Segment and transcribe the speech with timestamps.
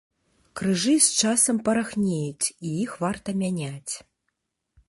[0.59, 3.93] Крыжы з часам парахнеюць і іх варта мяняць.